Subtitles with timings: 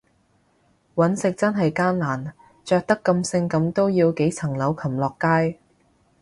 [0.95, 2.33] 搵食真係艱難，
[2.65, 5.59] 着得咁性感都要幾層樓擒落街